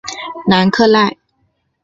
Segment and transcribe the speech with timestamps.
[0.47, 1.15] 南克赖。